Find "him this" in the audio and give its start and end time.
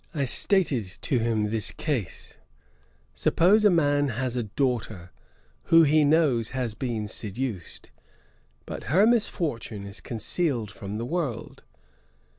1.19-1.69